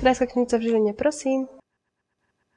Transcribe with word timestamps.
Krajská 0.00 0.32
knižnica 0.32 0.56
v 0.56 0.62
Žiline, 0.64 0.92
prosím. 0.96 1.44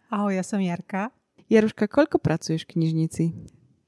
Ahoj, 0.07 0.31
ja 0.31 0.47
som 0.47 0.63
Jarka. 0.63 1.11
Jaruška, 1.51 1.91
koľko 1.91 2.15
pracuješ 2.15 2.63
v 2.63 2.79
knižnici? 2.79 3.23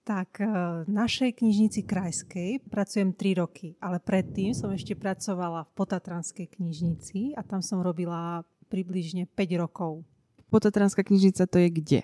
Tak 0.03 0.43
e, 0.43 0.47
v 0.83 0.91
našej 0.91 1.39
knižnici 1.39 1.87
krajskej 1.87 2.67
pracujem 2.67 3.15
3 3.15 3.39
roky, 3.39 3.79
ale 3.79 4.03
predtým 4.03 4.51
som 4.51 4.75
ešte 4.75 4.91
pracovala 4.99 5.63
v 5.63 5.71
Potatranskej 5.71 6.51
knižnici 6.51 7.39
a 7.39 7.47
tam 7.47 7.63
som 7.63 7.79
robila 7.79 8.43
približne 8.67 9.23
5 9.23 9.63
rokov. 9.63 10.03
Potatranská 10.51 11.07
knižnica 11.07 11.47
to 11.47 11.55
je 11.55 11.69
kde? 11.71 11.99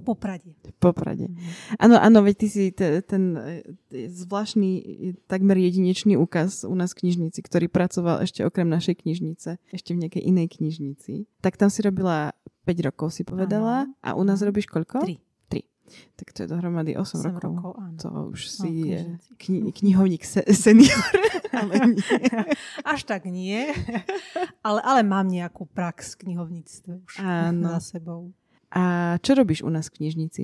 Poprade. 0.00 0.50
V 0.64 0.72
Poprade. 0.80 1.26
Áno, 1.76 1.96
mm. 1.96 2.04
áno, 2.04 2.18
veď 2.24 2.34
ty 2.40 2.46
si 2.48 2.64
t- 2.72 3.00
ten 3.04 3.36
e, 3.36 4.08
zvláštny, 4.08 4.68
takmer 5.28 5.60
jedinečný 5.60 6.16
úkaz 6.18 6.64
u 6.64 6.74
nás 6.74 6.96
knižnici, 6.96 7.40
ktorý 7.44 7.68
pracoval 7.68 8.24
ešte 8.24 8.42
okrem 8.42 8.66
našej 8.66 9.04
knižnice, 9.04 9.60
ešte 9.70 9.90
v 9.92 10.06
nejakej 10.06 10.22
inej 10.24 10.60
knižnici. 10.60 11.28
Tak 11.44 11.60
tam 11.60 11.68
si 11.68 11.84
robila 11.84 12.32
5 12.64 12.86
rokov, 12.86 13.14
si 13.14 13.22
povedala. 13.22 13.88
Áno. 13.88 13.94
A 14.04 14.16
u 14.16 14.22
nás 14.26 14.40
robíš 14.40 14.66
koľko? 14.68 15.04
3. 15.04 15.20
Tak 16.16 16.32
to 16.32 16.42
je 16.42 16.48
dohromady 16.48 16.94
8, 16.96 17.18
8 17.18 17.34
rokov. 17.34 17.54
rokov 17.58 17.72
áno. 17.82 17.98
To 17.98 18.08
už 18.30 18.40
no, 18.46 18.50
si 18.54 18.70
je 18.94 19.00
kni- 19.42 19.72
knihovník 19.74 20.22
se- 20.22 20.46
senior. 20.54 21.02
ale 21.58 21.74
nie. 21.98 22.30
Až 22.86 23.00
tak 23.04 23.26
nie. 23.26 23.74
ale, 24.66 24.80
ale 24.86 25.00
mám 25.02 25.26
nejakú 25.26 25.66
prax 25.66 26.14
v 26.14 26.30
knihovníctve 26.30 26.92
už 27.02 27.12
áno. 27.18 27.74
za 27.74 27.98
sebou. 27.98 28.30
A 28.70 29.16
čo 29.18 29.34
robíš 29.34 29.66
u 29.66 29.70
nás 29.70 29.90
v 29.90 30.02
knižnici? 30.02 30.42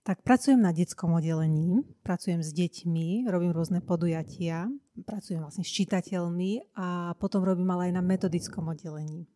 Tak 0.00 0.24
pracujem 0.24 0.62
na 0.62 0.72
detskom 0.72 1.12
oddelení, 1.12 1.84
pracujem 2.00 2.40
s 2.40 2.54
deťmi, 2.56 3.28
robím 3.28 3.52
rôzne 3.52 3.84
podujatia, 3.84 4.70
pracujem 5.04 5.44
vlastne 5.44 5.66
s 5.66 5.70
čitateľmi 5.70 6.72
a 6.78 7.12
potom 7.20 7.44
robím 7.44 7.68
ale 7.74 7.90
aj 7.90 8.00
na 8.00 8.02
metodickom 8.02 8.70
oddelení. 8.70 9.28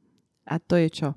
A 0.48 0.56
to 0.56 0.80
je 0.80 0.88
čo? 0.88 1.08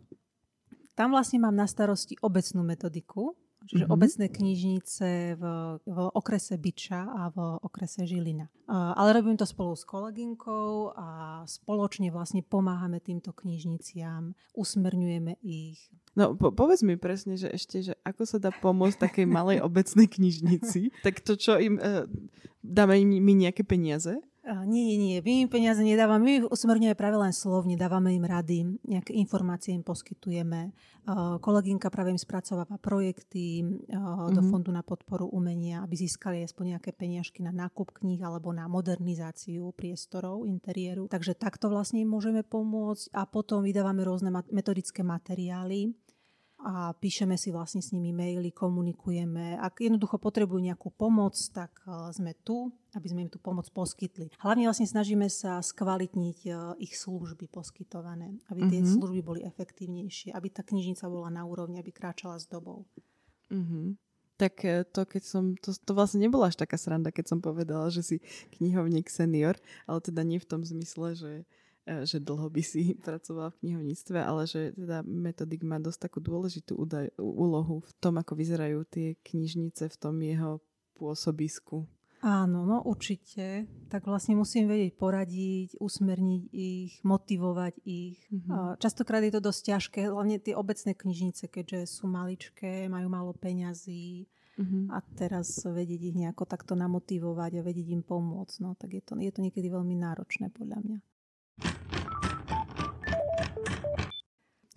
Tam 0.97 1.13
vlastne 1.13 1.39
mám 1.39 1.53
na 1.53 1.69
starosti 1.69 2.17
obecnú 2.19 2.65
metodiku, 2.65 3.37
Čiže 3.67 3.83
mm-hmm. 3.83 3.97
obecné 3.99 4.25
knižnice 4.31 5.09
v, 5.35 5.43
v 5.83 5.97
okrese 6.15 6.55
Byča 6.55 7.01
a 7.03 7.21
v 7.35 7.37
okrese 7.59 8.07
Žilina. 8.07 8.47
Ale 8.71 9.11
robím 9.11 9.35
to 9.35 9.43
spolu 9.43 9.75
s 9.75 9.83
kolegynkou 9.83 10.95
a 10.95 11.07
spoločne 11.43 12.07
vlastne 12.11 12.43
pomáhame 12.43 13.03
týmto 13.03 13.35
knižniciam, 13.35 14.35
usmerňujeme 14.55 15.39
ich. 15.43 15.91
No 16.15 16.33
po- 16.33 16.55
povedz 16.55 16.81
mi 16.81 16.95
presne, 16.95 17.35
že 17.35 17.51
ešte, 17.51 17.91
že 17.91 17.93
ako 18.07 18.23
sa 18.23 18.37
dá 18.39 18.49
pomôcť 18.49 18.97
takej 18.97 19.27
malej 19.27 19.59
obecnej 19.61 20.07
knižnici, 20.09 20.89
tak 21.05 21.21
to 21.21 21.35
čo 21.35 21.59
im, 21.59 21.77
uh, 21.77 22.07
dáme 22.63 22.97
im 23.03 23.19
my 23.19 23.33
nejaké 23.47 23.67
peniaze? 23.67 24.17
Nie, 24.47 24.83
nie, 24.87 24.97
nie. 24.97 25.19
My 25.19 25.43
im 25.43 25.49
peniaze 25.51 25.83
nedávame. 25.83 26.23
My 26.23 26.33
usmerňujeme 26.47 26.95
práve 26.95 27.19
len 27.19 27.35
slovne, 27.35 27.75
dávame 27.75 28.15
im 28.15 28.23
rady, 28.23 28.79
nejaké 28.87 29.11
informácie 29.11 29.75
im 29.75 29.83
poskytujeme. 29.83 30.71
Kolegynka 31.43 31.91
práve 31.91 32.15
im 32.15 32.19
spracováva 32.19 32.79
projekty 32.79 33.59
mm-hmm. 33.59 34.31
do 34.31 34.41
Fondu 34.47 34.71
na 34.71 34.87
podporu 34.87 35.27
umenia, 35.27 35.83
aby 35.83 35.99
získali 35.99 36.47
aspoň 36.47 36.79
nejaké 36.79 36.95
peniažky 36.95 37.43
na 37.43 37.51
nákup 37.51 37.91
kníh 37.99 38.23
alebo 38.23 38.55
na 38.55 38.71
modernizáciu 38.71 39.75
priestorov, 39.75 40.47
interiéru. 40.47 41.11
Takže 41.11 41.35
takto 41.35 41.67
vlastne 41.67 42.07
im 42.07 42.07
môžeme 42.07 42.39
pomôcť 42.39 43.11
a 43.19 43.27
potom 43.27 43.59
vydávame 43.67 44.07
rôzne 44.07 44.31
metodické 44.31 45.03
materiály 45.03 45.91
a 46.67 46.91
píšeme 46.91 47.39
si 47.39 47.55
vlastne 47.55 47.79
s 47.79 47.95
nimi 47.95 48.11
maily, 48.11 48.51
komunikujeme. 48.51 49.55
Ak 49.55 49.79
jednoducho 49.79 50.19
potrebujú 50.19 50.59
nejakú 50.59 50.91
pomoc, 50.91 51.39
tak 51.55 51.71
e, 51.87 52.11
sme 52.11 52.35
tu, 52.43 52.75
aby 52.91 53.07
sme 53.07 53.23
im 53.23 53.31
tú 53.31 53.39
pomoc 53.39 53.71
poskytli. 53.71 54.35
Hlavne 54.43 54.67
vlastne 54.67 54.83
snažíme 54.83 55.31
sa 55.31 55.63
skvalitniť 55.63 56.39
e, 56.43 56.51
ich 56.83 56.99
služby 56.99 57.47
poskytované, 57.47 58.43
aby 58.51 58.67
tie 58.67 58.83
mm-hmm. 58.83 58.99
služby 58.99 59.21
boli 59.23 59.41
efektívnejšie, 59.47 60.35
aby 60.35 60.51
tá 60.51 60.59
knižnica 60.67 61.07
bola 61.07 61.31
na 61.31 61.47
úrovni, 61.47 61.79
aby 61.79 61.95
kráčala 61.95 62.35
s 62.35 62.43
dobou. 62.51 62.83
Mm-hmm. 63.47 63.95
Tak 64.35 64.53
e, 64.67 64.83
to, 64.91 65.07
keď 65.07 65.23
som, 65.23 65.55
to, 65.55 65.71
to 65.71 65.91
vlastne 65.95 66.19
nebola 66.19 66.51
až 66.51 66.59
taká 66.59 66.75
sranda, 66.75 67.15
keď 67.15 67.31
som 67.31 67.39
povedala, 67.39 67.87
že 67.87 68.03
si 68.03 68.17
knihovník 68.59 69.07
senior, 69.07 69.55
ale 69.87 70.03
teda 70.03 70.19
nie 70.27 70.43
v 70.43 70.49
tom 70.51 70.67
zmysle, 70.67 71.15
že 71.15 71.31
že 72.03 72.19
dlho 72.19 72.51
by 72.51 72.61
si 72.61 72.93
pracovala 73.05 73.55
v 73.55 73.59
knihovníctve, 73.63 74.17
ale 74.19 74.43
že 74.43 74.75
teda 74.75 75.01
metodik 75.07 75.63
má 75.63 75.79
dosť 75.79 76.11
takú 76.11 76.19
dôležitú 76.19 76.75
údaj, 76.75 77.15
úlohu 77.17 77.81
v 77.81 77.91
tom, 78.03 78.19
ako 78.19 78.35
vyzerajú 78.35 78.83
tie 78.91 79.15
knižnice 79.23 79.87
v 79.87 79.95
tom 79.97 80.19
jeho 80.19 80.59
pôsobisku. 80.99 81.87
Áno, 82.25 82.65
no 82.65 82.81
určite. 82.81 83.69
Tak 83.93 84.09
vlastne 84.09 84.33
musím 84.33 84.65
vedieť 84.65 84.97
poradiť, 84.97 85.77
usmerniť 85.77 86.43
ich, 86.49 86.97
motivovať 87.05 87.77
ich. 87.85 88.17
Mm-hmm. 88.33 88.81
Častokrát 88.81 89.21
je 89.21 89.37
to 89.37 89.41
dosť 89.41 89.61
ťažké, 89.69 89.99
hlavne 90.09 90.41
tie 90.41 90.57
obecné 90.57 90.97
knižnice, 90.97 91.45
keďže 91.45 91.85
sú 91.85 92.09
maličké, 92.09 92.89
majú 92.89 93.07
málo 93.13 93.37
peňazí 93.37 94.25
mm-hmm. 94.57 94.83
a 94.89 94.97
teraz 95.13 95.61
vedieť 95.61 96.01
ich 96.09 96.15
nejako 96.17 96.49
takto 96.49 96.73
namotivovať 96.73 97.61
a 97.61 97.65
vedieť 97.65 97.87
im 97.93 98.01
pomôcť, 98.01 98.55
no 98.65 98.73
tak 98.73 98.97
je 98.97 99.01
to, 99.05 99.13
je 99.21 99.29
to 99.29 99.45
niekedy 99.45 99.69
veľmi 99.69 99.93
náročné 99.93 100.49
podľa 100.49 100.81
mňa. 100.81 100.99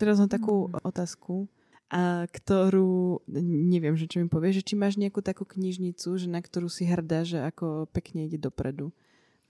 Teraz 0.01 0.17
mám 0.17 0.33
takú 0.33 0.65
mm. 0.65 0.81
otázku, 0.81 1.45
a 1.91 2.25
ktorú 2.25 3.21
neviem, 3.29 3.93
že 3.99 4.07
čo 4.07 4.23
mi 4.23 4.31
povie, 4.31 4.55
že 4.55 4.65
či 4.65 4.79
máš 4.79 4.95
nejakú 4.95 5.19
takú 5.19 5.43
knižnicu, 5.43 6.09
že 6.15 6.25
na 6.25 6.39
ktorú 6.39 6.71
si 6.71 6.87
hrdá, 6.87 7.27
že 7.27 7.43
ako 7.43 7.91
pekne 7.91 8.25
ide 8.25 8.39
dopredu. 8.39 8.95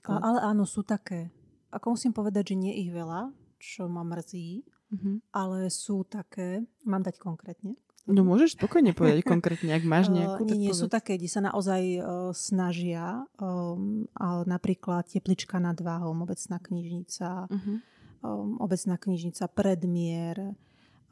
A, 0.04 0.18
ale 0.18 0.42
áno, 0.42 0.66
sú 0.66 0.82
také. 0.82 1.30
Ako 1.70 1.94
musím 1.94 2.10
povedať, 2.10 2.52
že 2.52 2.56
nie 2.58 2.74
ich 2.82 2.90
veľa, 2.90 3.30
čo 3.62 3.86
ma 3.86 4.02
mrzí, 4.02 4.66
mm-hmm. 4.66 5.16
ale 5.30 5.70
sú 5.70 6.02
také, 6.02 6.66
mám 6.82 7.06
dať 7.06 7.22
konkrétne? 7.22 7.78
No 8.10 8.26
môžeš 8.26 8.58
spokojne 8.58 8.90
povedať 8.98 9.22
konkrétne, 9.22 9.78
ak 9.78 9.86
máš 9.86 10.10
nejakú. 10.18 10.42
Uh, 10.42 10.50
nie, 10.50 10.66
nie, 10.66 10.74
sú 10.74 10.90
také, 10.90 11.14
kde 11.14 11.30
sa 11.30 11.46
naozaj 11.46 11.82
uh, 12.02 12.34
snažia. 12.34 13.22
Um, 13.38 14.10
ale 14.18 14.42
napríklad 14.50 15.06
Teplička 15.06 15.62
nad 15.62 15.78
Váhom, 15.78 16.26
obecná 16.26 16.58
knižnica, 16.58 17.46
uh-huh. 17.46 17.78
Um, 18.22 18.56
obecná 18.62 18.96
knižnica 18.96 19.50
Predmier, 19.52 20.54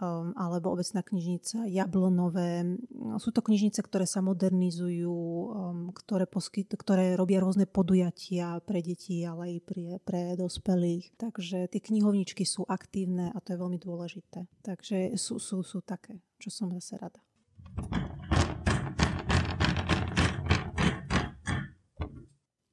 um, 0.01 0.33
alebo 0.35 0.73
obecná 0.73 1.05
knižnica 1.05 1.69
Jablonové. 1.69 2.81
Sú 3.21 3.31
to 3.31 3.45
knižnice, 3.45 3.85
ktoré 3.85 4.09
sa 4.09 4.25
modernizujú, 4.25 5.13
um, 5.13 5.79
ktoré, 5.93 6.25
poskyt, 6.25 6.73
ktoré 6.75 7.15
robia 7.15 7.45
rôzne 7.45 7.69
podujatia 7.69 8.59
pre 8.65 8.81
deti, 8.81 9.23
ale 9.23 9.55
aj 9.55 9.57
pre, 9.69 9.85
pre 10.03 10.23
dospelých. 10.41 11.15
Takže 11.21 11.69
tie 11.69 11.81
knihovničky 11.81 12.43
sú 12.49 12.65
aktívne 12.67 13.31
a 13.31 13.39
to 13.45 13.53
je 13.55 13.61
veľmi 13.61 13.79
dôležité. 13.79 14.49
Takže 14.65 15.15
sú, 15.21 15.37
sú, 15.37 15.61
sú 15.61 15.85
také, 15.85 16.25
čo 16.41 16.49
som 16.49 16.73
zase 16.73 16.97
rada. 16.97 17.21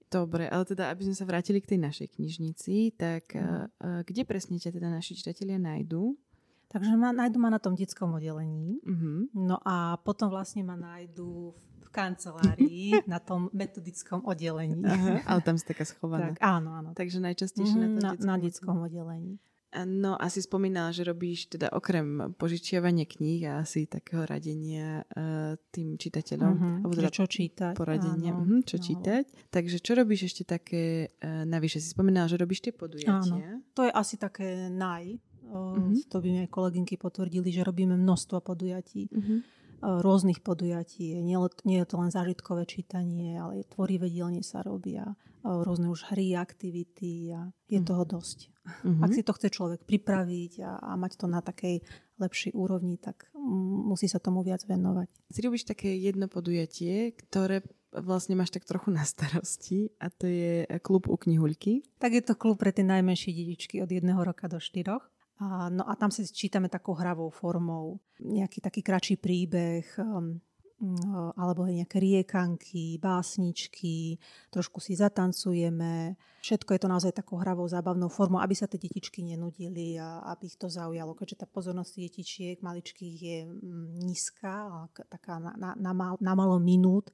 Dobre, 0.07 0.47
ale 0.47 0.63
teda, 0.63 0.87
aby 0.87 1.03
sme 1.03 1.15
sa 1.19 1.27
vrátili 1.27 1.59
k 1.59 1.75
tej 1.75 1.79
našej 1.83 2.07
knižnici, 2.15 2.95
tak 2.95 3.35
uh, 3.35 3.67
kde 4.07 4.23
presne 4.23 4.55
ťa 4.55 4.71
teda 4.71 4.87
naši 4.87 5.19
čitatelia 5.19 5.59
nájdú? 5.59 6.15
Takže 6.67 6.99
ma, 6.99 7.15
nájdu 7.15 7.39
ma 7.39 7.47
na 7.51 7.59
tom 7.59 7.75
detskom 7.75 8.15
oddelení. 8.15 8.79
Mm-hmm. 8.83 9.35
No 9.35 9.59
a 9.63 9.95
potom 10.03 10.27
vlastne 10.27 10.67
ma 10.67 10.75
nájdu 10.75 11.55
v 11.55 11.89
kancelárii 11.91 12.91
na 13.11 13.23
tom 13.23 13.47
metodickom 13.55 14.23
oddelení. 14.27 14.83
Aha, 14.83 15.23
ale 15.23 15.39
tam 15.43 15.55
si 15.55 15.63
taká 15.63 15.87
schovaná. 15.87 16.35
Tak, 16.35 16.43
áno, 16.43 16.75
áno. 16.75 16.89
Takže 16.91 17.23
najčastejšie 17.23 17.79
mm-hmm, 17.79 18.03
na, 18.03 18.11
na, 18.19 18.35
na 18.35 18.35
detskom 18.35 18.83
oddelení. 18.83 19.39
No, 19.85 20.17
asi 20.17 20.41
spomínala, 20.41 20.95
že 20.95 21.05
robíš 21.05 21.51
teda 21.51 21.69
okrem 21.69 22.33
požičiavania 22.39 23.05
kníh 23.05 23.45
a 23.45 23.61
asi 23.61 23.85
takého 23.85 24.23
radenia 24.23 25.03
uh, 25.03 25.59
tým 25.69 25.99
čitateľom. 25.99 26.53
Uh-huh, 26.55 26.93
teda 26.95 27.11
čo 27.11 27.27
čítať. 27.27 27.75
Poradenia, 27.75 28.33
uh-huh, 28.33 28.63
čo 28.63 28.79
no. 28.79 28.83
čítať. 28.87 29.25
Takže 29.51 29.77
čo 29.83 29.93
robíš 29.93 30.33
ešte 30.33 30.47
také 30.47 31.13
uh, 31.21 31.43
navyše? 31.43 31.83
Si 31.83 31.91
spomínala, 31.91 32.31
že 32.31 32.39
robíš 32.39 32.63
tie 32.63 32.73
podujatia. 32.73 33.21
Áno, 33.21 33.61
to 33.75 33.85
je 33.85 33.91
asi 33.91 34.15
také 34.17 34.71
naj, 34.71 35.19
Mm-hmm. 35.47 36.11
To 36.11 36.17
by 36.19 36.27
mi 36.27 36.39
aj 36.43 36.51
kolegynky 36.51 36.95
potvrdili, 36.99 37.49
že 37.55 37.63
robíme 37.63 37.95
množstvo 37.95 38.43
podujatí. 38.43 39.07
Mm-hmm. 39.07 39.39
Rôznych 39.77 40.41
podujatí. 40.41 41.21
Nie, 41.21 41.37
nie 41.63 41.77
je 41.79 41.87
to 41.87 42.01
len 42.01 42.09
zážitkové 42.09 42.65
čítanie, 42.65 43.37
ale 43.37 43.61
tvorivé 43.69 44.09
dielne 44.09 44.41
sa 44.41 44.65
robia. 44.65 45.13
Rôzne 45.45 45.87
už 45.87 46.11
hry, 46.11 46.33
aktivity 46.35 47.31
a 47.31 47.47
je 47.69 47.79
mm-hmm. 47.79 47.87
toho 47.87 48.03
dosť. 48.03 48.51
Mm-hmm. 48.67 49.03
Ak 49.03 49.11
si 49.15 49.23
to 49.23 49.31
chce 49.31 49.47
človek 49.47 49.87
pripraviť 49.87 50.53
a, 50.61 50.71
a 50.83 50.91
mať 50.99 51.15
to 51.15 51.25
na 51.31 51.39
takej 51.39 51.81
lepšej 52.19 52.51
úrovni, 52.57 52.99
tak 52.99 53.29
musí 53.87 54.09
sa 54.09 54.19
tomu 54.19 54.43
viac 54.43 54.65
venovať. 54.67 55.07
Si 55.31 55.39
robíš 55.39 55.69
také 55.69 55.95
jedno 55.95 56.27
podujatie, 56.27 57.15
ktoré 57.15 57.63
vlastne 57.93 58.35
máš 58.35 58.51
tak 58.51 58.67
trochu 58.67 58.91
na 58.91 59.07
starosti 59.07 59.95
a 60.01 60.11
to 60.11 60.27
je 60.27 60.67
klub 60.83 61.07
u 61.07 61.15
knihuľky. 61.15 61.87
Tak 62.01 62.11
je 62.13 62.23
to 62.25 62.35
klub 62.35 62.59
pre 62.59 62.75
tie 62.75 62.83
najmenšie 62.83 63.31
dedičky 63.31 63.79
od 63.79 63.89
jedného 63.89 64.19
roka 64.19 64.51
do 64.51 64.59
štyroch. 64.59 65.07
A, 65.37 65.69
no 65.69 65.85
a 65.85 65.93
tam 65.93 66.09
si 66.09 66.25
čítame 66.25 66.65
takou 66.65 66.97
hravou 66.97 67.29
formou 67.29 68.01
nejaký 68.17 68.57
taký 68.57 68.81
kratší 68.81 69.21
príbeh, 69.21 69.85
um, 70.01 70.41
mm, 70.41 70.46
alebo 71.33 71.65
aj 71.65 71.73
nejaké 71.73 71.97
riekanky, 71.97 73.01
básničky, 73.01 74.21
trošku 74.53 74.77
si 74.77 74.93
zatancujeme. 74.93 76.13
Všetko 76.45 76.69
je 76.77 76.81
to 76.85 76.87
naozaj 76.87 77.11
takou 77.17 77.41
hravou, 77.41 77.65
zábavnou 77.65 78.13
formou, 78.13 78.37
aby 78.37 78.53
sa 78.53 78.69
tie 78.69 78.77
detičky 78.77 79.25
nenudili 79.25 79.97
a 79.97 80.21
aby 80.29 80.45
ich 80.45 80.57
to 80.61 80.69
zaujalo. 80.69 81.17
Keďže 81.17 81.41
tá 81.41 81.47
pozornosť 81.49 81.97
detičiek 81.97 82.57
maličkých 82.61 83.17
je 83.17 83.37
mm, 83.49 84.05
nízka, 84.05 84.85
taká 85.09 85.41
na, 85.41 85.57
na, 85.57 85.69
na, 85.73 85.91
mal, 85.97 86.13
na 86.21 86.33
malo 86.37 86.61
minút, 86.61 87.09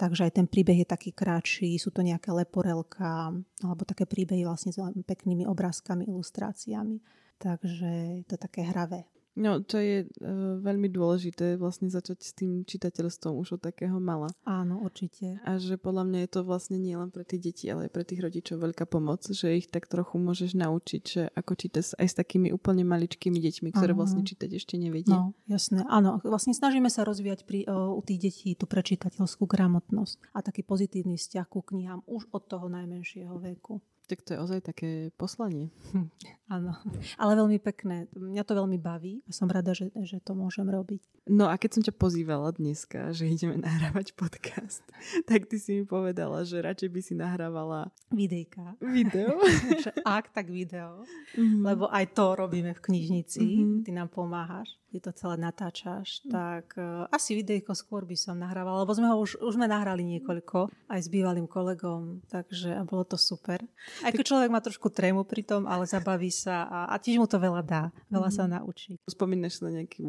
takže 0.00 0.32
aj 0.32 0.32
ten 0.40 0.46
príbeh 0.48 0.80
je 0.80 0.88
taký 0.88 1.12
kratší, 1.12 1.76
sú 1.76 1.92
to 1.92 2.00
nejaké 2.00 2.32
leporelka 2.32 3.28
alebo 3.60 3.82
také 3.84 4.08
príbehy 4.08 4.48
vlastne 4.48 4.72
s 4.72 4.80
peknými 5.04 5.44
obrázkami, 5.44 6.08
ilustráciami. 6.08 6.96
Takže 7.36 7.90
je 8.22 8.24
to 8.24 8.40
také 8.40 8.64
hravé. 8.64 9.11
No, 9.32 9.64
to 9.64 9.80
je 9.80 10.04
uh, 10.04 10.60
veľmi 10.60 10.92
dôležité 10.92 11.56
vlastne 11.56 11.88
začať 11.88 12.18
s 12.20 12.36
tým 12.36 12.68
čitateľstvom 12.68 13.40
už 13.40 13.56
od 13.56 13.62
takého 13.64 13.96
mala. 13.96 14.28
Áno, 14.44 14.84
určite. 14.84 15.40
A 15.48 15.56
že 15.56 15.80
podľa 15.80 16.04
mňa 16.04 16.18
je 16.28 16.30
to 16.36 16.40
vlastne 16.44 16.76
nie 16.76 16.92
len 16.92 17.08
pre 17.08 17.24
tie 17.24 17.40
deti, 17.40 17.64
ale 17.72 17.88
aj 17.88 17.92
pre 17.96 18.04
tých 18.04 18.20
rodičov 18.20 18.60
veľká 18.60 18.84
pomoc, 18.84 19.24
že 19.24 19.56
ich 19.56 19.72
tak 19.72 19.88
trochu 19.88 20.20
môžeš 20.20 20.52
naučiť, 20.52 21.02
že 21.02 21.22
ako 21.32 21.52
čítať 21.56 21.96
aj 21.96 22.08
s 22.12 22.14
takými 22.14 22.52
úplne 22.52 22.84
maličkými 22.84 23.40
deťmi, 23.40 23.72
ktoré 23.72 23.96
vlastne 23.96 24.20
čítať 24.20 24.52
ešte 24.52 24.76
nevedia. 24.76 25.16
No, 25.16 25.32
jasné. 25.48 25.80
Áno, 25.88 26.20
vlastne 26.28 26.52
snažíme 26.52 26.92
sa 26.92 27.08
rozvíjať 27.08 27.48
pri, 27.48 27.64
uh, 27.64 27.88
u 27.88 28.04
tých 28.04 28.28
detí 28.28 28.52
tú 28.52 28.68
prečítateľskú 28.68 29.48
gramotnosť 29.48 30.36
a 30.36 30.44
taký 30.44 30.60
pozitívny 30.60 31.16
vzťah 31.16 31.46
ku 31.48 31.64
knihám 31.64 32.04
už 32.04 32.28
od 32.36 32.44
toho 32.44 32.68
najmenšieho 32.68 33.40
veku. 33.40 33.80
Tak 34.12 34.28
to 34.28 34.34
je 34.34 34.42
ozaj 34.44 34.60
také 34.60 35.08
poslanie. 35.16 35.70
Áno, 36.52 36.76
ale 37.16 37.32
veľmi 37.32 37.56
pekné. 37.64 38.12
Mňa 38.12 38.44
to 38.44 38.52
veľmi 38.52 38.76
baví 38.76 39.24
a 39.24 39.32
som 39.32 39.48
rada, 39.48 39.72
že, 39.72 39.88
že 40.04 40.20
to 40.20 40.36
môžem 40.36 40.68
robiť. 40.68 41.00
No 41.24 41.48
a 41.48 41.56
keď 41.56 41.70
som 41.72 41.82
ťa 41.88 41.96
pozývala 41.96 42.52
dneska, 42.52 43.08
že 43.16 43.24
ideme 43.24 43.56
nahrávať 43.56 44.12
podcast, 44.12 44.84
tak 45.30 45.48
ty 45.48 45.56
si 45.56 45.80
mi 45.80 45.84
povedala, 45.88 46.44
že 46.44 46.60
radšej 46.60 46.90
by 46.92 47.00
si 47.00 47.16
nahrávala... 47.16 47.88
Videjka. 48.12 48.76
Video? 48.84 49.40
Ak, 50.04 50.28
tak 50.36 50.52
video. 50.52 51.08
Mm-hmm. 51.32 51.64
Lebo 51.64 51.88
aj 51.88 52.12
to 52.12 52.36
robíme 52.36 52.76
v 52.76 52.84
knižnici. 52.84 53.40
Mm-hmm. 53.40 53.80
Ty 53.88 53.90
nám 53.96 54.08
pomáhaš 54.12 54.76
ty 54.92 55.00
to 55.00 55.08
celé 55.16 55.40
natáčaš, 55.40 56.20
mm. 56.20 56.28
tak 56.28 56.76
uh, 56.76 57.08
asi 57.08 57.32
videjko 57.32 57.72
skôr 57.72 58.04
by 58.04 58.12
som 58.12 58.36
nahrávala, 58.36 58.84
lebo 58.84 58.92
sme 58.92 59.08
ho 59.08 59.16
už, 59.16 59.40
už 59.40 59.56
sme 59.56 59.64
nahrali 59.64 60.04
niekoľko, 60.04 60.68
aj 60.92 61.00
s 61.00 61.08
bývalým 61.08 61.48
kolegom, 61.48 62.20
takže 62.28 62.76
a 62.76 62.84
bolo 62.84 63.08
to 63.08 63.16
super. 63.16 63.64
Aj 64.04 64.12
keď 64.12 64.24
človek 64.28 64.52
má 64.52 64.60
trošku 64.60 64.92
trému 64.92 65.24
pri 65.24 65.48
tom, 65.48 65.64
ale 65.64 65.88
zabaví 65.88 66.28
sa 66.42 66.66
a, 66.66 66.78
a 66.90 66.96
tiež 66.98 67.22
mu 67.22 67.26
to 67.30 67.38
veľa 67.38 67.62
dá, 67.62 67.82
veľa 68.10 68.30
mm. 68.30 68.34
sa 68.34 68.44
naučí. 68.50 68.98
Spomínaš 69.06 69.62
sa 69.62 69.70
na 69.70 69.82
nejaký, 69.82 70.02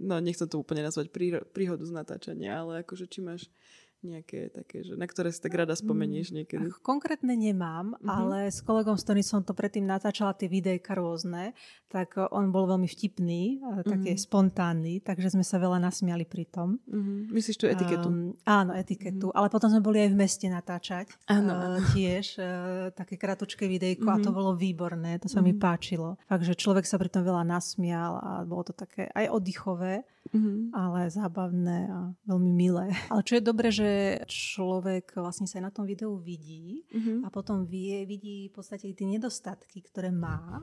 no 0.00 0.14
nechcem 0.24 0.48
to 0.48 0.56
úplne 0.56 0.80
nazvať 0.80 1.12
príhodu 1.52 1.84
z 1.84 1.92
natáčania, 1.92 2.64
ale 2.64 2.80
akože 2.80 3.04
či 3.04 3.20
máš 3.20 3.52
nejaké 4.00 4.48
také, 4.52 4.80
že 4.80 4.96
na 4.96 5.04
ktoré 5.04 5.28
si 5.28 5.40
tak 5.44 5.52
rada 5.52 5.76
spomenieš 5.76 6.32
mm, 6.32 6.34
niekedy? 6.34 6.64
Konkrétne 6.80 7.36
nemám, 7.36 7.96
uh-huh. 7.96 8.08
ale 8.08 8.38
s 8.48 8.64
kolegom, 8.64 8.96
s 8.96 9.04
ktorým 9.04 9.24
som 9.24 9.40
to 9.44 9.52
predtým 9.52 9.84
natáčala, 9.84 10.32
tie 10.32 10.48
videjka 10.48 10.96
rôzne, 10.96 11.52
tak 11.92 12.16
eh, 12.16 12.24
on 12.32 12.48
bol 12.48 12.64
veľmi 12.64 12.88
vtipný, 12.88 13.60
uh-huh. 13.60 13.84
taký 13.84 14.16
spontánny, 14.16 15.04
takže 15.04 15.36
sme 15.36 15.44
sa 15.44 15.60
veľa 15.60 15.76
nasmiali 15.84 16.24
pri 16.24 16.48
tom. 16.48 16.80
Uh-huh. 16.88 17.28
Myslíš 17.28 17.56
tú 17.60 17.66
etiketu? 17.68 18.08
Um, 18.08 18.32
áno, 18.48 18.72
etiketu. 18.72 19.28
Uh-huh. 19.28 19.36
Ale 19.36 19.52
potom 19.52 19.68
sme 19.68 19.84
boli 19.84 20.00
aj 20.00 20.10
v 20.14 20.16
meste 20.16 20.46
natáčať. 20.48 21.12
Áno. 21.28 21.52
Uh, 21.52 21.78
tiež 21.92 22.40
uh, 22.40 22.46
také 22.96 23.20
kratučké 23.20 23.68
videjko 23.68 24.08
uh-huh. 24.08 24.22
a 24.22 24.24
to 24.24 24.32
bolo 24.32 24.56
výborné, 24.56 25.20
to 25.20 25.28
sa 25.28 25.44
uh-huh. 25.44 25.52
mi 25.52 25.60
páčilo. 25.60 26.16
Takže 26.30 26.56
človek 26.56 26.88
sa 26.88 26.96
pri 26.96 27.12
tom 27.12 27.26
veľa 27.26 27.44
nasmial 27.44 28.16
a 28.16 28.30
bolo 28.48 28.72
to 28.72 28.72
také 28.72 29.12
aj 29.12 29.28
oddychové, 29.28 30.08
uh-huh. 30.32 30.69
Ale 31.00 31.10
zábavné 31.10 31.88
a 31.88 32.12
veľmi 32.28 32.52
milé. 32.52 32.92
Ale 33.12 33.24
čo 33.24 33.40
je 33.40 33.42
dobré, 33.42 33.68
že 33.72 34.20
človek 34.28 35.16
vlastne 35.16 35.48
sa 35.48 35.58
aj 35.58 35.64
na 35.64 35.72
tom 35.72 35.88
videu 35.88 36.20
vidí 36.20 36.84
uh-huh. 36.92 37.24
a 37.24 37.28
potom 37.32 37.64
vie, 37.64 38.04
vidí 38.04 38.52
v 38.52 38.54
podstate 38.54 38.92
tie 38.92 39.08
nedostatky, 39.08 39.80
ktoré 39.88 40.12
má 40.12 40.60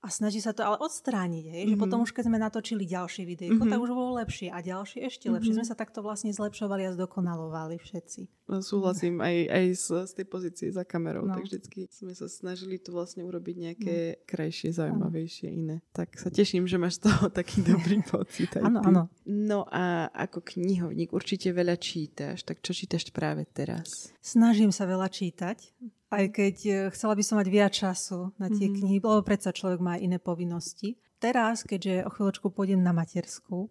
a 0.00 0.08
snaží 0.08 0.40
sa 0.40 0.56
to 0.56 0.64
ale 0.64 0.80
odstrániť, 0.80 1.44
hej? 1.44 1.62
Mm-hmm. 1.68 1.76
že 1.76 1.82
potom 1.84 2.00
už 2.00 2.16
keď 2.16 2.24
sme 2.32 2.40
natočili 2.40 2.88
ďalšie 2.88 3.28
videjko, 3.28 3.60
mm-hmm. 3.60 3.72
tak 3.76 3.84
už 3.84 3.92
bolo 3.92 4.16
lepšie 4.16 4.48
a 4.48 4.64
ďalšie 4.64 5.04
ešte 5.04 5.28
mm-hmm. 5.28 5.34
lepšie. 5.36 5.56
Sme 5.60 5.66
sa 5.68 5.76
takto 5.76 6.00
vlastne 6.00 6.32
zlepšovali 6.32 6.88
a 6.88 6.94
zdokonalovali 6.96 7.76
všetci. 7.76 8.48
No, 8.48 8.64
súhlasím 8.64 9.20
aj, 9.20 9.36
aj 9.52 9.64
z, 9.76 9.86
z 10.08 10.12
tej 10.16 10.26
pozície 10.26 10.66
za 10.72 10.88
kamerou, 10.88 11.28
no. 11.28 11.36
tak 11.36 11.44
vždycky 11.44 11.86
sme 11.92 12.16
sa 12.16 12.26
snažili 12.32 12.80
tu 12.80 12.96
vlastne 12.96 13.28
urobiť 13.28 13.56
nejaké 13.60 13.96
no. 14.16 14.18
krajšie, 14.24 14.72
zaujímavejšie, 14.72 15.46
iné. 15.52 15.84
Tak 15.92 16.16
sa 16.16 16.32
teším, 16.32 16.64
že 16.64 16.80
máš 16.80 16.96
z 17.04 17.12
toho 17.12 17.28
taký 17.38 17.60
dobrý 17.60 18.00
pocit. 18.10 18.56
Áno, 18.56 18.80
áno. 18.80 19.02
No 19.28 19.68
a 19.68 20.08
ako 20.16 20.40
knihovník 20.40 21.12
určite 21.12 21.52
veľa 21.52 21.76
čítaš, 21.76 22.48
tak 22.48 22.64
čo 22.64 22.72
čítaš 22.72 23.12
práve 23.12 23.44
teraz? 23.44 24.16
Snažím 24.24 24.72
sa 24.72 24.88
veľa 24.88 25.12
čítať. 25.12 25.76
Aj 26.10 26.26
keď 26.26 26.56
e, 26.66 26.72
chcela 26.90 27.14
by 27.14 27.22
som 27.22 27.38
mať 27.38 27.48
viac 27.48 27.72
času 27.72 28.34
na 28.34 28.50
tie 28.50 28.66
mm-hmm. 28.66 28.76
knihy, 28.82 28.96
lebo 28.98 29.22
predsa 29.22 29.54
človek 29.54 29.78
má 29.78 29.94
iné 29.94 30.18
povinnosti. 30.18 30.98
Teraz, 31.22 31.62
keďže 31.62 32.04
o 32.04 32.10
chvíľočku 32.10 32.50
pôjdem 32.50 32.82
na 32.82 32.90
matersku, 32.90 33.70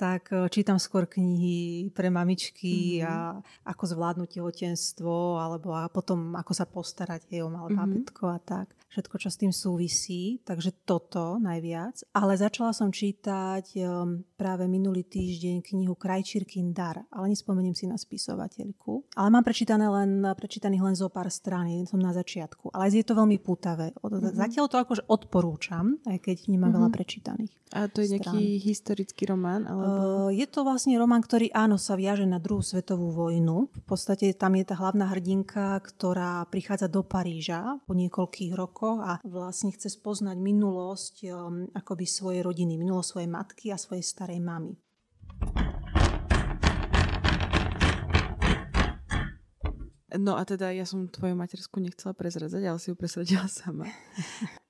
tak 0.00 0.32
e, 0.32 0.48
čítam 0.48 0.80
skôr 0.80 1.04
knihy 1.04 1.92
pre 1.92 2.08
mamičky 2.08 3.04
mm-hmm. 3.04 3.04
a 3.04 3.14
ako 3.68 3.84
zvládnuť 3.84 4.40
tehotenstvo, 4.40 5.36
alebo 5.36 5.76
a 5.76 5.92
potom 5.92 6.32
ako 6.32 6.52
sa 6.56 6.64
postarať 6.64 7.28
jej 7.28 7.44
o 7.44 7.52
malé 7.52 7.76
mm-hmm. 7.76 8.32
a 8.32 8.40
tak 8.40 8.72
všetko, 8.90 9.16
čo 9.22 9.28
s 9.30 9.38
tým 9.38 9.52
súvisí. 9.54 10.42
Takže 10.42 10.74
toto 10.82 11.38
najviac. 11.38 12.02
Ale 12.10 12.34
začala 12.34 12.74
som 12.74 12.90
čítať 12.90 13.78
um, 13.86 14.26
práve 14.34 14.66
minulý 14.66 15.06
týždeň 15.06 15.62
knihu 15.62 15.94
Krajčírkin 15.94 16.74
dar, 16.74 17.06
ale 17.14 17.30
nespomeniem 17.30 17.78
si 17.78 17.86
na 17.86 17.94
spisovateľku. 17.94 19.14
Ale 19.14 19.30
mám 19.30 19.46
prečítané 19.46 19.86
len, 19.86 20.26
prečítaných 20.34 20.82
len 20.82 20.96
zo 20.98 21.06
pár 21.06 21.30
strán, 21.30 21.70
som 21.86 22.02
na 22.02 22.10
začiatku. 22.10 22.74
Ale 22.74 22.90
je 22.90 23.06
to 23.06 23.14
veľmi 23.14 23.38
pútavé. 23.38 23.94
Mm-hmm. 23.94 24.34
Zatiaľ 24.34 24.66
to 24.66 24.76
akože 24.82 25.02
odporúčam, 25.06 26.02
aj 26.10 26.18
keď 26.18 26.50
nemám 26.50 26.74
mm-hmm. 26.74 26.76
veľa 26.82 26.90
prečítaných. 26.90 27.54
A 27.70 27.86
to 27.86 28.02
je 28.02 28.10
strán. 28.10 28.34
nejaký 28.34 28.58
historický 28.58 29.30
román? 29.30 29.62
Uh, 29.90 30.30
je 30.30 30.46
to 30.46 30.62
vlastne 30.62 30.94
román, 30.94 31.18
ktorý 31.18 31.50
áno 31.50 31.74
sa 31.74 31.98
viaže 31.98 32.22
na 32.22 32.38
druhú 32.38 32.62
svetovú 32.62 33.10
vojnu. 33.10 33.66
V 33.74 33.82
podstate 33.82 34.30
tam 34.38 34.54
je 34.54 34.62
tá 34.62 34.78
hlavná 34.78 35.10
hrdinka, 35.10 35.82
ktorá 35.82 36.46
prichádza 36.46 36.86
do 36.86 37.02
Paríža 37.02 37.82
po 37.90 37.98
niekoľkých 37.98 38.52
rokoch 38.54 39.02
a 39.02 39.18
vlastne 39.26 39.74
chce 39.74 39.90
spoznať 39.90 40.38
minulosť 40.38 41.14
um, 41.26 41.66
akoby 41.74 42.06
svojej 42.06 42.46
rodiny, 42.46 42.78
minulosť 42.78 43.08
svojej 43.10 43.30
matky 43.30 43.66
a 43.74 43.78
svojej 43.80 44.04
starej 44.06 44.38
mamy. 44.38 44.78
No 50.18 50.34
a 50.34 50.42
teda 50.42 50.74
ja 50.74 50.82
som 50.82 51.06
tvoju 51.06 51.38
matersku 51.38 51.78
nechcela 51.78 52.10
prezradzať, 52.16 52.62
ale 52.66 52.78
si 52.82 52.90
ju 52.90 52.96
prezradila 52.98 53.46
sama. 53.62 53.86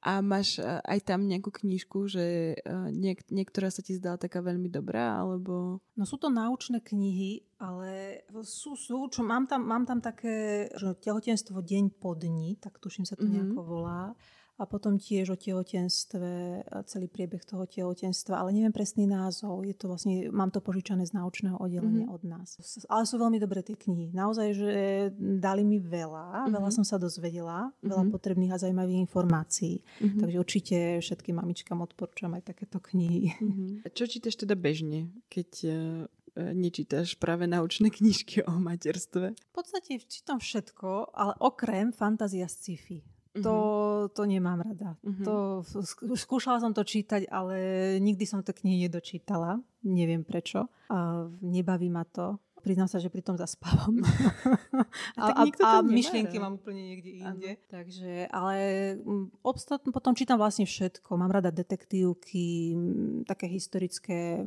A 0.04 0.20
máš 0.20 0.60
e, 0.60 0.64
aj 0.64 1.00
tam 1.08 1.24
nejakú 1.24 1.48
knížku, 1.48 2.08
že 2.08 2.56
e, 2.56 2.72
niek- 2.92 3.28
niektorá 3.32 3.72
sa 3.72 3.80
ti 3.80 3.96
zdala 3.96 4.20
taká 4.20 4.44
veľmi 4.44 4.68
dobrá, 4.68 5.16
alebo... 5.20 5.80
No 5.96 6.04
sú 6.04 6.20
to 6.20 6.28
naučné 6.28 6.84
knihy, 6.84 7.44
ale 7.56 8.20
sú, 8.44 8.76
sú 8.76 9.08
čo 9.08 9.24
mám 9.24 9.48
tam, 9.48 9.64
mám 9.64 9.88
tam 9.88 10.04
také, 10.04 10.68
že 10.76 10.96
tehotenstvo 11.00 11.60
deň 11.64 11.96
po 11.96 12.12
dni, 12.12 12.60
tak 12.60 12.76
tuším 12.80 13.08
sa 13.08 13.16
to 13.16 13.24
mm-hmm. 13.24 13.56
nejako 13.56 13.60
volá 13.64 14.12
a 14.60 14.68
potom 14.68 15.00
tiež 15.00 15.32
o 15.32 15.40
tehotenstve, 15.40 16.60
celý 16.84 17.08
priebeh 17.08 17.40
toho 17.48 17.64
tehotenstva, 17.64 18.44
ale 18.44 18.52
neviem 18.52 18.68
presný 18.68 19.08
názov. 19.08 19.64
Je 19.64 19.72
to 19.72 19.88
vlastne, 19.88 20.28
mám 20.28 20.52
to 20.52 20.60
požičané 20.60 21.08
z 21.08 21.16
naučného 21.16 21.56
oddelenia 21.56 22.04
mm-hmm. 22.04 22.16
od 22.20 22.22
nás. 22.28 22.60
Ale 22.92 23.08
sú 23.08 23.16
veľmi 23.16 23.40
dobré 23.40 23.64
tie 23.64 23.72
knihy. 23.72 24.12
Naozaj, 24.12 24.48
že 24.52 24.72
dali 25.16 25.64
mi 25.64 25.80
veľa, 25.80 26.44
mm-hmm. 26.44 26.52
veľa 26.52 26.70
som 26.76 26.84
sa 26.84 27.00
dozvedela, 27.00 27.72
mm-hmm. 27.72 27.88
veľa 27.88 28.04
potrebných 28.12 28.52
a 28.52 28.60
zaujímavých 28.60 29.00
informácií. 29.00 29.80
Mm-hmm. 29.80 30.20
Takže 30.20 30.36
určite 30.36 30.76
všetkým 31.00 31.40
mamičkám 31.40 31.80
odporúčam 31.80 32.36
aj 32.36 32.52
takéto 32.52 32.84
knihy. 32.84 33.32
Mm-hmm. 33.40 33.70
A 33.82 33.88
čo 33.88 34.04
čítaš 34.04 34.36
teda 34.36 34.60
bežne, 34.60 35.08
keď 35.32 35.50
e, 35.64 35.70
nečítaš 36.52 37.16
práve 37.16 37.48
naučné 37.48 37.88
knižky 37.96 38.44
o 38.44 38.60
materstve? 38.60 39.32
V 39.32 39.52
podstate 39.56 40.04
čítam 40.04 40.36
všetko, 40.36 41.16
ale 41.16 41.32
okrem 41.40 41.96
fantázia 41.96 42.44
sci-fi. 42.44 43.19
To, 43.38 43.54
mhm. 43.54 44.08
to 44.10 44.22
nemám 44.26 44.58
rada. 44.58 44.98
Uh-huh. 45.06 45.22
To, 45.22 45.34
skúšala 46.18 46.58
som 46.58 46.74
to 46.74 46.82
čítať, 46.82 47.30
ale 47.30 47.54
nikdy 48.02 48.26
som 48.26 48.42
to 48.42 48.50
knihy 48.50 48.90
nedočítala. 48.90 49.62
Neviem 49.86 50.26
prečo. 50.26 50.66
A 50.90 51.30
nebaví 51.38 51.86
ma 51.86 52.02
to. 52.02 52.42
Priznám 52.60 52.92
sa, 52.92 53.00
že 53.00 53.08
pri 53.08 53.24
tom 53.24 53.40
zaspávam. 53.40 54.04
a, 55.16 55.32
a, 55.32 55.42
a 55.48 55.70
myšlienky 55.80 56.36
mám 56.36 56.60
úplne 56.60 56.92
niekde 56.92 57.24
inde. 57.24 57.50
Ano. 57.56 57.68
Takže, 57.72 58.28
ale 58.28 58.56
mm, 59.00 59.40
obstat, 59.40 59.80
potom 59.88 60.12
čítam 60.12 60.36
vlastne 60.36 60.68
všetko. 60.68 61.16
Mám 61.16 61.40
rada 61.40 61.48
detektívky, 61.48 62.76
také 63.24 63.48
historické 63.48 64.44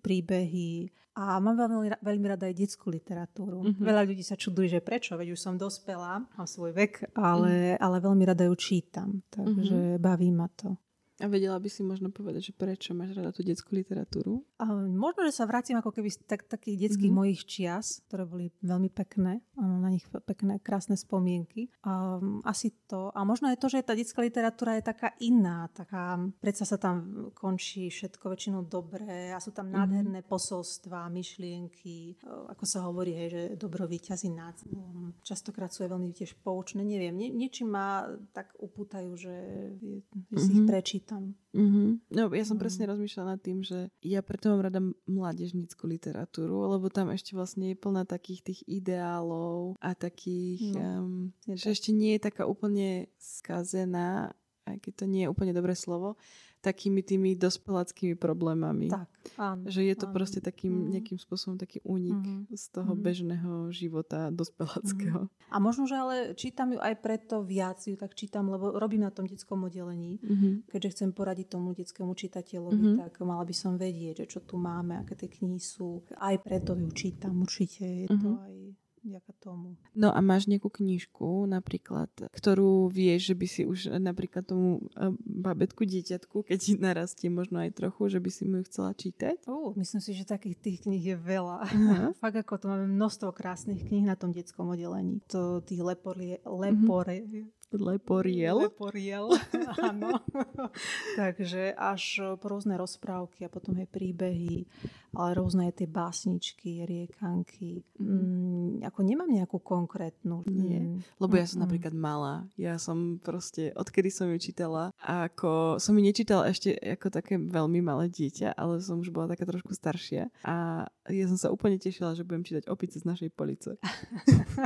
príbehy, 0.00 0.88
a 1.14 1.42
mám 1.42 1.58
veľmi, 1.58 1.98
veľmi 1.98 2.26
rada 2.30 2.46
aj 2.46 2.54
detskú 2.54 2.86
literatúru. 2.90 3.66
Mm-hmm. 3.66 3.82
Veľa 3.82 4.02
ľudí 4.06 4.22
sa 4.22 4.38
čuduje, 4.38 4.70
že 4.70 4.80
prečo, 4.84 5.18
veď 5.18 5.34
už 5.34 5.40
som 5.42 5.54
dospela, 5.58 6.22
mám 6.22 6.46
svoj 6.46 6.70
vek, 6.70 7.14
ale, 7.18 7.76
mm-hmm. 7.76 7.82
ale 7.82 7.96
veľmi 7.98 8.24
rada 8.26 8.44
ju 8.46 8.54
čítam. 8.54 9.22
Takže 9.30 9.98
mm-hmm. 9.98 10.02
baví 10.02 10.30
ma 10.30 10.46
to. 10.54 10.78
A 11.20 11.28
vedela 11.28 11.60
by 11.60 11.68
si 11.68 11.84
možno 11.84 12.08
povedať, 12.08 12.50
že 12.50 12.56
prečo 12.56 12.96
máš 12.96 13.12
rada 13.12 13.28
tú 13.28 13.44
detskú 13.44 13.76
literatúru? 13.76 14.40
A 14.56 14.72
možno, 14.88 15.28
že 15.28 15.36
sa 15.36 15.44
vrátim 15.44 15.76
ako 15.76 15.92
keby 15.92 16.08
z 16.08 16.24
tak, 16.24 16.48
takých 16.48 16.88
detských 16.88 17.12
mm-hmm. 17.12 17.28
mojich 17.28 17.40
čias, 17.44 18.00
ktoré 18.08 18.24
boli 18.24 18.48
veľmi 18.64 18.88
pekné. 18.88 19.44
Na 19.60 19.88
nich 19.92 20.08
pekné, 20.08 20.56
krásne 20.64 20.96
spomienky. 20.96 21.68
A, 21.84 22.16
asi 22.48 22.72
to. 22.88 23.12
A 23.12 23.20
možno 23.28 23.52
je 23.52 23.60
to, 23.60 23.68
že 23.68 23.84
tá 23.84 23.92
detská 23.92 24.24
literatúra 24.24 24.80
je 24.80 24.88
taká 24.88 25.12
iná. 25.20 25.68
Taká, 25.76 26.16
predsa 26.40 26.64
sa 26.64 26.80
tam 26.80 27.28
končí 27.36 27.92
všetko 27.92 28.32
väčšinou 28.32 28.64
dobré 28.64 29.36
a 29.36 29.38
sú 29.44 29.52
tam 29.52 29.68
mm-hmm. 29.68 29.76
nádherné 29.76 30.20
posolstvá, 30.24 31.12
myšlienky. 31.12 32.16
Ako 32.24 32.64
sa 32.64 32.88
hovorí, 32.88 33.12
hej, 33.12 33.28
že 33.28 33.42
dobro 33.60 33.84
vyťazí 33.84 34.32
nad 34.32 34.56
zlom. 34.56 35.12
Častokrát 35.20 35.68
sú 35.68 35.84
aj 35.84 35.92
veľmi 35.92 36.16
tiež 36.16 36.40
poučné. 36.40 36.80
Neviem, 36.80 37.12
nie, 37.12 37.28
niečím 37.28 37.76
ma 37.76 38.08
tak 38.32 38.56
upútajú, 38.56 39.12
že, 39.20 39.36
že 39.76 40.38
si 40.40 40.48
mm-hmm. 40.48 40.56
ich 40.56 40.62
prečítam 40.64 41.09
tam. 41.10 41.34
Mm-hmm. 41.50 42.14
No, 42.14 42.30
ja 42.30 42.44
som 42.46 42.54
mm. 42.54 42.62
presne 42.62 42.86
rozmýšľala 42.86 43.34
nad 43.34 43.42
tým, 43.42 43.66
že 43.66 43.90
ja 44.06 44.22
preto 44.22 44.54
mám 44.54 44.62
rada 44.62 44.78
mládežnickú 45.10 45.90
literatúru, 45.90 46.70
lebo 46.70 46.86
tam 46.86 47.10
ešte 47.10 47.34
vlastne 47.34 47.74
je 47.74 47.82
plná 47.82 48.06
takých 48.06 48.54
tých 48.54 48.60
ideálov 48.70 49.74
a 49.82 49.98
takých, 49.98 50.78
no, 50.78 51.34
um, 51.34 51.34
že 51.50 51.74
ešte 51.74 51.90
nie 51.90 52.14
je 52.14 52.30
taká 52.30 52.46
úplne 52.46 53.10
skazená, 53.18 54.30
aj 54.74 54.78
keď 54.82 54.92
to 55.02 55.04
nie 55.10 55.22
je 55.26 55.32
úplne 55.32 55.52
dobré 55.54 55.74
slovo, 55.74 56.16
takými 56.60 57.00
tými 57.00 57.32
dospeláckými 57.40 58.20
problémami. 58.20 58.92
Tak, 58.92 59.08
áno. 59.40 59.64
Že 59.64 59.80
je 59.80 59.94
to 59.96 60.06
áno. 60.12 60.14
proste 60.14 60.40
takým 60.44 60.72
mm. 60.76 60.88
nejakým 60.92 61.18
spôsobom 61.18 61.56
taký 61.56 61.80
únik 61.88 62.20
mm. 62.20 62.52
z 62.52 62.64
toho 62.68 62.92
mm. 62.92 63.00
bežného 63.00 63.52
života 63.72 64.28
dospeláckého. 64.28 65.24
Mm. 65.24 65.32
A 65.50 65.56
možno, 65.56 65.88
že 65.88 65.96
ale 65.96 66.16
čítam 66.36 66.76
ju 66.76 66.78
aj 66.78 67.00
preto 67.00 67.40
viac, 67.40 67.80
ju 67.80 67.96
tak 67.96 68.12
čítam, 68.12 68.52
lebo 68.52 68.76
robím 68.76 69.08
na 69.08 69.12
tom 69.12 69.24
detskom 69.24 69.64
oddelení. 69.64 70.20
Mm. 70.20 70.68
Keďže 70.68 71.00
chcem 71.00 71.10
poradiť 71.16 71.48
tomu 71.48 71.72
detskému 71.72 72.12
čitateľovi, 72.12 72.86
mm. 72.92 72.96
tak 73.08 73.24
mala 73.24 73.42
by 73.48 73.54
som 73.56 73.80
vedieť, 73.80 74.28
že 74.28 74.36
čo 74.36 74.40
tu 74.44 74.60
máme, 74.60 75.00
aké 75.00 75.16
tie 75.16 75.32
knihy 75.32 75.56
sú. 75.56 76.04
Aj 76.20 76.36
preto 76.36 76.76
ju 76.76 76.92
čítam 76.92 77.40
určite. 77.40 78.04
Je 78.04 78.06
mm. 78.06 78.20
to 78.20 78.30
mhm. 78.36 78.40
aj 78.44 78.54
vďaka 79.04 79.32
tomu. 79.40 79.76
No 79.96 80.12
a 80.12 80.18
máš 80.20 80.46
nejakú 80.46 80.68
knižku 80.68 81.48
napríklad, 81.48 82.10
ktorú 82.30 82.92
vieš, 82.92 83.32
že 83.32 83.34
by 83.34 83.46
si 83.46 83.62
už 83.64 83.96
napríklad 84.00 84.44
tomu 84.46 84.84
e, 84.94 85.12
babetku, 85.20 85.88
dieťatku, 85.88 86.46
keď 86.46 86.60
narastie 86.78 87.32
možno 87.32 87.64
aj 87.64 87.76
trochu, 87.76 88.12
že 88.12 88.18
by 88.20 88.30
si 88.30 88.42
mu 88.44 88.60
ju 88.60 88.64
chcela 88.68 88.90
čítať? 88.92 89.48
Uh, 89.48 89.72
myslím 89.80 90.00
si, 90.00 90.12
že 90.12 90.28
takých 90.28 90.56
tých 90.60 90.78
kníh 90.84 91.02
je 91.02 91.16
veľa. 91.16 91.58
Uh-huh. 91.64 92.10
Fakt 92.22 92.36
ako 92.36 92.54
to 92.60 92.66
máme 92.68 92.86
množstvo 92.90 93.32
krásnych 93.32 93.84
kníh 93.86 94.04
na 94.04 94.16
tom 94.16 94.32
detskom 94.32 94.72
oddelení. 94.72 95.24
To 95.32 95.64
tých 95.64 95.80
leporie, 95.80 96.40
lepore, 96.44 97.24
uh-huh 97.24 97.59
Leporiel. 97.70 98.66
Leporiel, 98.66 99.30
áno. 99.90 100.18
Takže 101.20 101.70
až 101.78 102.34
po 102.42 102.46
rôzne 102.50 102.74
rozprávky 102.74 103.46
a 103.46 103.52
potom 103.52 103.78
aj 103.78 103.86
príbehy, 103.94 104.66
ale 105.14 105.30
rôzne 105.38 105.70
aj 105.70 105.82
tie 105.82 105.88
básničky, 105.90 106.82
riekanky. 106.82 107.86
Mm, 108.02 108.82
ako 108.82 109.00
nemám 109.06 109.30
nejakú 109.30 109.62
konkrétnu. 109.62 110.42
Nie, 110.50 110.82
mm. 110.82 111.22
lebo 111.22 111.38
ja 111.38 111.46
som 111.46 111.62
mm. 111.62 111.64
napríklad 111.70 111.94
malá. 111.94 112.34
Ja 112.58 112.74
som 112.82 113.22
proste, 113.22 113.70
odkedy 113.78 114.10
som 114.10 114.26
ju 114.34 114.38
čítala, 114.42 114.90
ako 114.98 115.78
som 115.78 115.94
ju 115.94 116.02
nečítala 116.02 116.50
ešte 116.50 116.74
ako 116.74 117.06
také 117.14 117.38
veľmi 117.38 117.78
malé 117.78 118.10
dieťa, 118.10 118.58
ale 118.58 118.82
som 118.82 118.98
už 118.98 119.14
bola 119.14 119.30
taká 119.30 119.46
trošku 119.46 119.70
staršia. 119.78 120.26
A 120.42 120.90
ja 121.10 121.26
som 121.26 121.38
sa 121.38 121.48
úplne 121.50 121.76
tešila, 121.76 122.14
že 122.14 122.24
budem 122.24 122.46
čítať 122.46 122.70
opice 122.70 123.02
z 123.02 123.04
našej 123.06 123.30
police. 123.34 123.76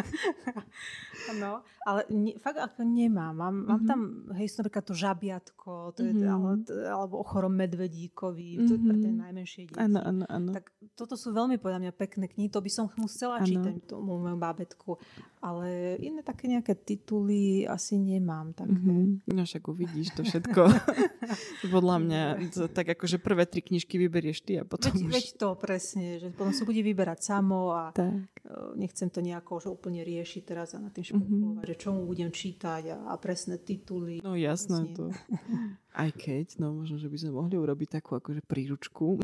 no, 1.43 1.65
ale 1.85 2.01
ne, 2.13 2.37
fakt 2.41 2.61
ako 2.61 2.85
nemám. 2.85 3.33
Mám, 3.35 3.55
mm-hmm. 3.55 3.69
mám 3.69 3.81
mhm. 3.81 3.89
tam, 3.89 4.01
hej, 4.37 4.49
napríklad 4.61 4.85
to 4.85 4.95
žabiatko, 4.95 5.73
to 5.97 6.01
je, 6.05 6.13
mm-hmm. 6.13 6.31
ale, 6.31 6.51
alebo 6.89 7.21
o 7.21 7.25
chorom 7.25 7.53
medvedíkovi, 7.57 8.61
mm-hmm. 8.61 8.67
to 8.69 8.73
je 8.77 8.81
pre 8.81 8.97
tie 9.01 9.13
mhm. 9.13 9.21
najmenšie 9.21 9.61
deti. 9.69 9.81
Áno, 9.81 10.01
áno, 10.01 10.25
áno. 10.29 10.51
Tak 10.53 10.71
toto 10.95 11.19
sú 11.19 11.33
veľmi 11.33 11.57
podľa 11.59 11.89
mňa 11.89 11.93
pekné 11.97 12.29
knihy, 12.29 12.49
to 12.53 12.61
by 12.61 12.71
som 12.71 12.87
musela 13.01 13.41
ano. 13.41 13.49
čítať 13.49 13.75
tomu 13.89 14.21
môjmu 14.21 14.41
bábetku. 14.41 14.97
Ale 15.45 16.01
iné 16.01 16.25
také 16.25 16.49
nejaké 16.49 16.73
tituly 16.73 17.69
asi 17.69 18.01
nemám. 18.01 18.57
Také. 18.57 18.73
Mm-hmm. 18.73 19.29
No 19.29 19.45
však 19.45 19.65
uvidíš 19.69 20.17
to 20.17 20.25
všetko. 20.25 20.63
podľa 21.75 21.97
mňa 22.01 22.23
to, 22.53 22.65
tak 22.73 22.97
akože 22.97 23.21
prvé 23.21 23.45
tri 23.45 23.61
knižky 23.61 24.01
vyberieš 24.01 24.45
ty 24.45 24.61
a 24.61 24.65
potom 24.65 24.93
veď, 24.93 25.05
už... 25.05 25.13
Veď 25.13 25.27
to 25.37 25.49
presne, 25.57 26.07
že 26.21 26.29
potom 26.35 26.53
sa 26.53 26.67
bude 26.67 26.83
vyberať 26.83 27.19
samo 27.23 27.73
a 27.73 27.83
tak. 27.95 28.29
E, 28.43 28.77
nechcem 28.77 29.09
to 29.09 29.23
nejako 29.23 29.63
že 29.63 29.69
úplne 29.71 30.03
riešiť 30.03 30.43
teraz 30.43 30.75
a 30.75 30.83
na 30.83 30.91
tým 30.91 31.07
špekulovať, 31.07 31.63
mm-hmm. 31.63 31.71
že 31.71 31.81
čo 31.81 31.89
mu 31.95 32.03
budem 32.05 32.31
čítať 32.35 32.83
a, 32.93 32.97
a 33.11 33.15
presné 33.17 33.57
tituly. 33.63 34.21
No 34.21 34.37
jasné 34.37 34.93
to. 34.93 35.09
Aj 36.03 36.11
keď, 36.11 36.59
no 36.59 36.75
možno, 36.75 36.99
že 36.99 37.07
by 37.07 37.17
sme 37.23 37.39
mohli 37.39 37.55
urobiť 37.55 38.03
takú 38.03 38.19
akože 38.19 38.43
príručku 38.43 39.23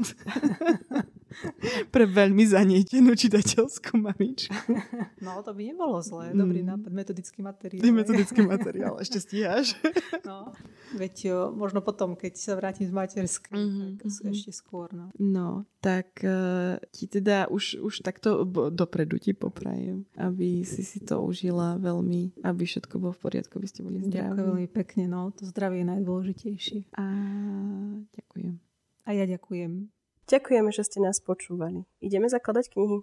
pre 1.94 2.04
veľmi 2.06 2.42
zanietenú 2.46 3.14
čitateľskú 3.14 3.98
mamičku. 3.98 4.54
No, 5.20 5.44
to 5.44 5.52
by 5.52 5.62
nebolo 5.68 6.00
zlé. 6.00 6.32
Dobrý 6.32 6.64
mm. 6.64 6.68
nápad, 6.72 6.90
metodický 6.96 7.44
materiál. 7.44 7.84
Metodický 7.92 8.40
materiál, 8.40 8.96
ešte 8.98 9.20
stíhaš. 9.20 9.76
No, 10.30 10.52
veď 10.94 11.14
jo, 11.26 11.38
možno 11.52 11.80
potom, 11.80 12.14
keď 12.14 12.38
sa 12.38 12.52
vrátim 12.54 12.86
z 12.86 12.92
materskej, 12.94 13.56
mm-hmm. 13.56 13.88
tak 13.98 14.08
mm-hmm. 14.08 14.32
ešte 14.32 14.50
skôr. 14.52 14.88
No, 14.92 15.10
no 15.18 15.48
tak 15.80 16.20
uh, 16.22 16.76
ti 16.92 17.08
teda 17.08 17.48
už, 17.48 17.80
už 17.80 18.04
takto 18.04 18.44
dopredu 18.70 19.16
ti 19.16 19.32
poprajem, 19.32 20.04
aby 20.20 20.62
si 20.62 20.84
si 20.84 21.00
to 21.00 21.24
užila 21.24 21.80
veľmi, 21.80 22.44
aby 22.44 22.62
všetko 22.68 23.00
bolo 23.00 23.16
v 23.16 23.22
poriadku, 23.26 23.56
aby 23.56 23.68
ste 23.68 23.80
boli 23.80 23.98
zdraví. 24.04 24.28
Ďakujem 24.28 24.46
veľmi 24.46 24.68
pekne, 24.70 25.04
no, 25.08 25.32
to 25.32 25.48
zdravie 25.48 25.82
je 25.82 25.86
najdôležitejšie. 25.88 26.78
A 27.00 27.04
ďakujem. 28.12 28.54
A 29.08 29.10
ja 29.16 29.24
ďakujem. 29.24 29.99
Ďakujeme, 30.30 30.70
že 30.70 30.86
ste 30.86 31.02
nás 31.02 31.18
počúvali. 31.18 31.90
Ideme 31.98 32.30
zakladať 32.30 32.70
knihy. 32.70 33.02